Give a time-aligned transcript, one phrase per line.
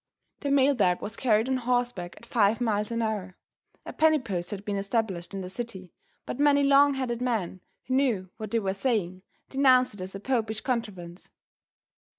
[0.39, 3.37] The mail bag was carried on horseback at five miles an hour.
[3.85, 5.93] A penny post had been established in the city,
[6.25, 10.19] but many long headed men, who knew what they were saying, denounced it as a
[10.19, 11.29] popish contrivance.